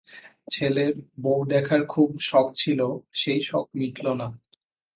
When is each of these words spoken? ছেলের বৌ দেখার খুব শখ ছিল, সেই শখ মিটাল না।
ছেলের 0.51 0.93
বৌ 1.19 1.39
দেখার 1.45 1.81
খুব 1.85 2.09
শখ 2.21 2.47
ছিল, 2.55 2.79
সেই 3.13 3.39
শখ 3.41 3.65
মিটাল 3.75 4.07
না। 4.13 4.27